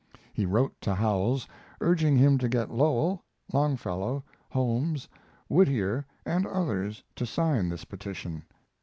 He 0.33 0.47
wrote 0.47 0.73
to 0.81 0.95
Howells, 0.95 1.47
urging 1.79 2.17
him 2.17 2.39
to 2.39 2.49
get 2.49 2.71
Lowell, 2.71 3.23
Longfellow, 3.53 4.23
Holmes, 4.49 5.07
Whittier, 5.47 6.07
and 6.25 6.47
others 6.47 7.03
to 7.17 7.23
sign 7.27 7.69
this 7.69 7.85
petition. 7.85 8.43